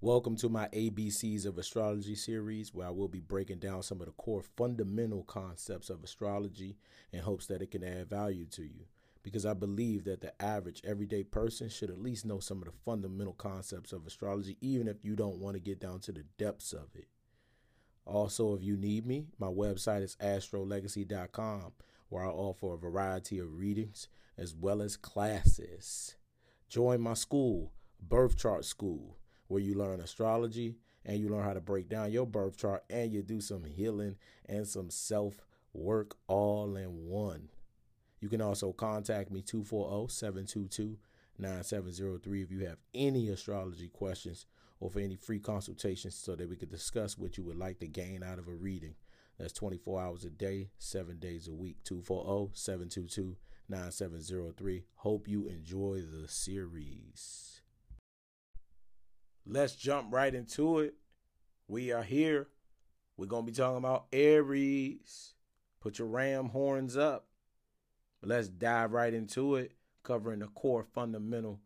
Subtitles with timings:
[0.00, 4.06] Welcome to my ABCs of Astrology series, where I will be breaking down some of
[4.06, 6.76] the core fundamental concepts of astrology
[7.12, 8.84] in hopes that it can add value to you.
[9.24, 12.72] Because I believe that the average everyday person should at least know some of the
[12.84, 16.72] fundamental concepts of astrology, even if you don't want to get down to the depths
[16.72, 17.08] of it.
[18.06, 21.72] Also, if you need me, my website is astrolegacy.com,
[22.08, 26.16] where I offer a variety of readings as well as classes.
[26.68, 29.16] Join my school, Birth Chart School
[29.50, 33.12] where you learn astrology and you learn how to break down your birth chart and
[33.12, 34.14] you do some healing
[34.48, 37.48] and some self work all in one.
[38.20, 40.96] You can also contact me 240 722
[41.40, 44.46] 9703 if you have any astrology questions
[44.78, 47.86] or for any free consultations so that we could discuss what you would like to
[47.86, 48.94] gain out of a reading.
[49.38, 51.78] That's 24 hours a day, seven days a week.
[51.84, 53.36] 240 722
[53.68, 54.84] 9703.
[54.96, 57.62] Hope you enjoy the series.
[59.46, 60.94] Let's jump right into it.
[61.68, 62.48] We are here.
[63.16, 65.34] We're going to be talking about Aries.
[65.80, 67.26] Put your ram horns up.
[68.22, 71.60] Let's dive right into it, covering the core fundamental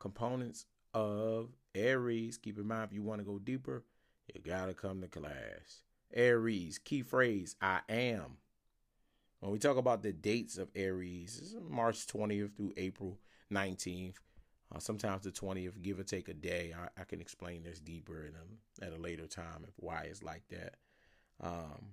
[0.00, 2.38] components of Aries.
[2.38, 3.84] Keep in mind, if you want to go deeper,
[4.34, 5.82] you got to come to class.
[6.14, 8.38] Aries, key phrase, I am.
[9.40, 13.18] When we talk about the dates of Aries, March 20th through April
[13.52, 14.16] 19th.
[14.74, 16.74] Uh, sometimes the 20th, give or take a day.
[16.76, 20.24] I, I can explain this deeper in a, at a later time if why it's
[20.24, 20.74] like that.
[21.40, 21.92] Um,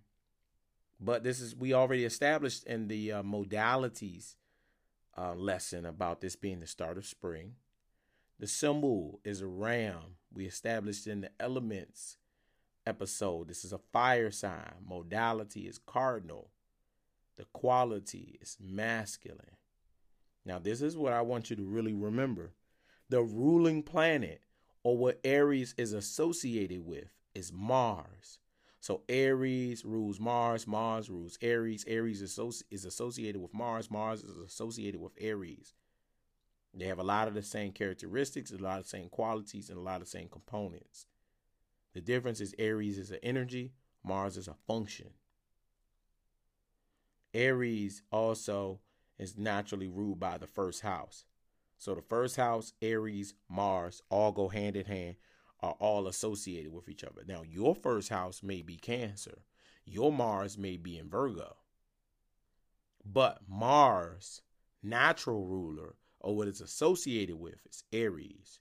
[1.00, 4.36] but this is, we already established in the uh, modalities
[5.18, 7.54] uh, lesson about this being the start of spring.
[8.40, 10.18] The symbol is a ram.
[10.34, 12.18] We established in the elements
[12.86, 13.48] episode.
[13.48, 14.74] This is a fire sign.
[14.88, 16.50] Modality is cardinal.
[17.38, 19.58] The quality is masculine.
[20.46, 22.54] Now, this is what I want you to really remember
[23.10, 24.42] the ruling planet
[24.84, 28.40] or what Aries is associated with is Mars.
[28.84, 35.00] So Aries rules Mars, Mars rules Aries, Aries is associated with Mars, Mars is associated
[35.00, 35.74] with Aries.
[36.74, 39.78] They have a lot of the same characteristics, a lot of the same qualities, and
[39.78, 41.06] a lot of the same components.
[41.94, 43.72] The difference is Aries is an energy,
[44.04, 45.12] Mars is a function.
[47.34, 48.82] Aries also
[49.18, 51.24] is naturally ruled by the first house.
[51.78, 55.16] So the first house, Aries, Mars, all go hand in hand,
[55.64, 57.22] are all associated with each other.
[57.26, 59.40] Now, your first house may be Cancer,
[59.86, 61.56] your Mars may be in Virgo.
[63.06, 64.42] But Mars,
[64.84, 68.60] natural ruler, or what it's associated with, is Aries.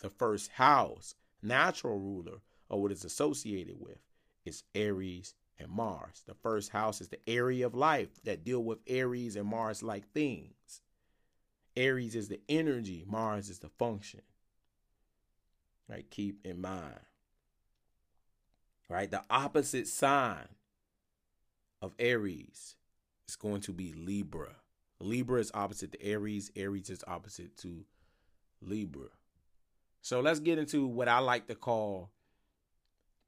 [0.00, 2.38] The first house, natural ruler,
[2.68, 3.98] or what it's associated with,
[4.44, 6.22] is Aries and Mars.
[6.24, 10.06] The first house is the area of life that deal with Aries and Mars like
[10.12, 10.82] things.
[11.76, 14.22] Aries is the energy, Mars is the function.
[15.88, 16.08] Right?
[16.10, 17.00] Keep in mind.
[18.88, 19.10] Right?
[19.10, 20.48] The opposite sign
[21.82, 22.76] of Aries
[23.28, 24.56] is going to be Libra.
[25.00, 27.84] Libra is opposite to Aries, Aries is opposite to
[28.62, 29.08] Libra.
[30.00, 32.10] So let's get into what I like to call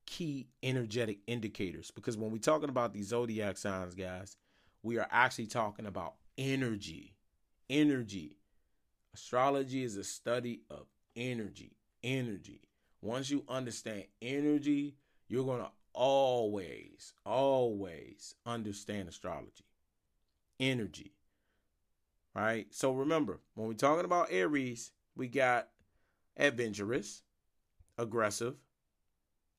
[0.07, 4.37] key energetic indicators because when we're talking about these zodiac signs, guys,
[4.83, 7.17] we are actually talking about energy
[7.69, 8.37] energy.
[9.15, 11.73] Astrology is a study of energy.
[12.07, 12.61] Energy.
[13.03, 14.95] Once you understand energy,
[15.27, 19.65] you're going to always, always understand astrology.
[20.61, 21.15] Energy.
[22.33, 22.69] Right?
[22.71, 25.69] So remember, when we're talking about Aries, we got
[26.37, 27.23] adventurous,
[27.99, 28.55] aggressive,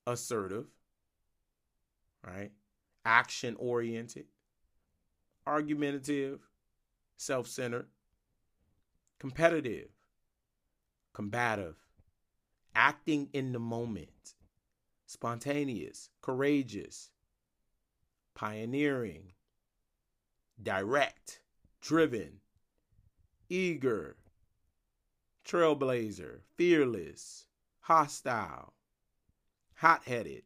[0.06, 0.68] assertive,
[2.25, 2.52] right?
[3.03, 4.28] Action oriented,
[5.46, 6.40] argumentative,
[7.18, 7.88] self centered,
[9.19, 9.90] competitive,
[11.14, 11.75] combative,
[12.77, 14.35] acting in the moment,
[15.07, 17.09] spontaneous, courageous,
[18.35, 19.33] pioneering,
[20.61, 21.41] direct,
[21.81, 22.34] driven,
[23.49, 24.16] eager,
[25.43, 27.47] trailblazer, fearless,
[27.81, 28.73] hostile,
[29.73, 30.43] hot headed,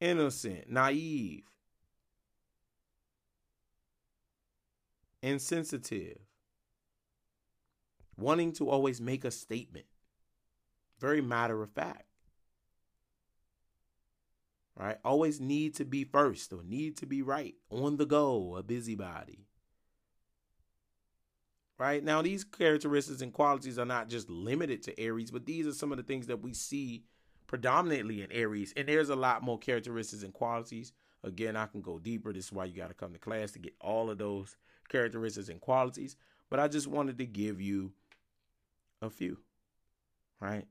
[0.00, 1.44] innocent, naive,
[5.20, 6.18] insensitive,
[8.16, 9.84] wanting to always make a statement.
[10.98, 12.04] Very matter of fact.
[14.76, 14.98] Right?
[15.04, 19.46] Always need to be first or need to be right, on the go, a busybody.
[21.78, 22.04] Right?
[22.04, 25.92] Now, these characteristics and qualities are not just limited to Aries, but these are some
[25.92, 27.04] of the things that we see
[27.46, 28.74] predominantly in Aries.
[28.76, 30.92] And there's a lot more characteristics and qualities
[31.26, 32.32] Again, I can go deeper.
[32.32, 34.56] This is why you got to come to class to get all of those
[34.88, 36.16] characteristics and qualities.
[36.48, 37.92] But I just wanted to give you
[39.02, 39.38] a few,
[40.40, 40.66] right?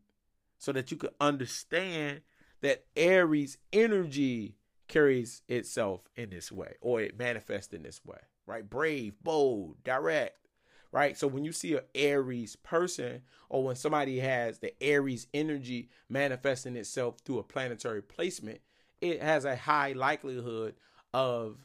[0.57, 2.21] So that you could understand
[2.61, 4.55] that Aries energy
[4.87, 8.67] carries itself in this way or it manifests in this way, right?
[8.67, 10.47] Brave, bold, direct,
[10.91, 11.17] right?
[11.17, 16.75] So when you see an Aries person or when somebody has the Aries energy manifesting
[16.75, 18.61] itself through a planetary placement,
[19.01, 20.75] it has a high likelihood
[21.13, 21.57] of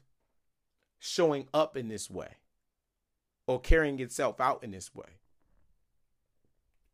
[0.99, 2.37] showing up in this way
[3.47, 5.20] or carrying itself out in this way.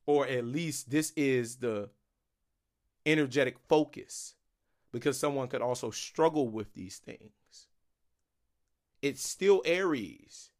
[0.06, 1.90] Or at least this is the
[3.04, 4.34] energetic focus
[4.92, 7.68] because someone could also struggle with these things.
[9.02, 10.50] It's still Aries.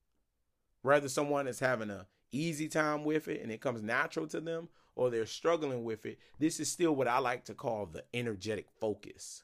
[0.83, 4.69] Whether someone is having a easy time with it and it comes natural to them
[4.95, 8.67] or they're struggling with it, this is still what I like to call the energetic
[8.81, 9.43] focus.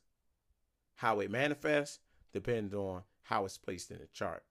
[0.96, 1.98] How it manifests
[2.32, 4.44] depends on how it's placed in the chart.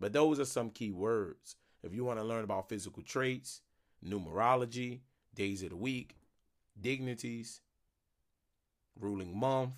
[0.00, 1.56] But those are some key words.
[1.82, 3.60] If you want to learn about physical traits,
[4.04, 5.00] numerology,
[5.34, 6.16] days of the week,
[6.80, 7.60] dignities,
[8.98, 9.74] ruling month,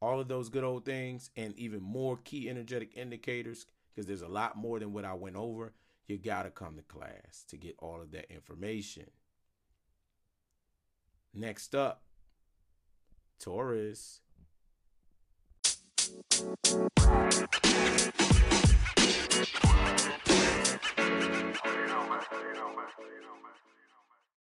[0.00, 4.28] all of those good old things, and even more key energetic indicators, because there's a
[4.28, 5.74] lot more than what I went over.
[6.06, 9.10] You got to come to class to get all of that information.
[11.34, 12.02] Next up,
[13.38, 14.20] Taurus.
[22.20, 23.79] masculino, masculino, masculino.